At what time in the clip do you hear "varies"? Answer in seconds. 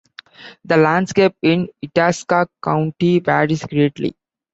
3.19-3.63